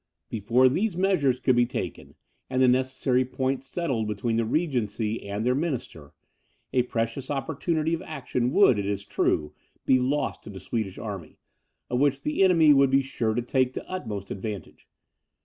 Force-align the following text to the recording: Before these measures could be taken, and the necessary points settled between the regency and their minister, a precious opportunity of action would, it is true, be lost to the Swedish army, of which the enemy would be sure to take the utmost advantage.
Before 0.29 0.67
these 0.67 0.97
measures 0.97 1.39
could 1.39 1.55
be 1.55 1.67
taken, 1.67 2.15
and 2.49 2.59
the 2.59 2.67
necessary 2.67 3.23
points 3.23 3.67
settled 3.67 4.07
between 4.07 4.35
the 4.35 4.45
regency 4.45 5.21
and 5.29 5.45
their 5.45 5.53
minister, 5.53 6.13
a 6.73 6.81
precious 6.81 7.29
opportunity 7.29 7.93
of 7.93 8.01
action 8.01 8.49
would, 8.49 8.79
it 8.79 8.87
is 8.87 9.05
true, 9.05 9.53
be 9.85 9.99
lost 9.99 10.41
to 10.41 10.49
the 10.49 10.59
Swedish 10.59 10.97
army, 10.97 11.37
of 11.87 11.99
which 11.99 12.23
the 12.23 12.41
enemy 12.41 12.73
would 12.73 12.89
be 12.89 13.03
sure 13.03 13.35
to 13.35 13.43
take 13.43 13.73
the 13.73 13.87
utmost 13.87 14.31
advantage. 14.31 14.87